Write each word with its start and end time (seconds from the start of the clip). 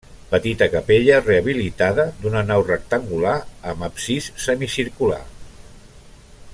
Petita 0.29 0.67
capella 0.75 1.19
rehabilitada 1.25 2.05
d'una 2.23 2.41
nau 2.47 2.63
rectangular 2.69 3.35
amb 3.73 3.87
absis 3.89 4.31
semicircular. 4.47 5.23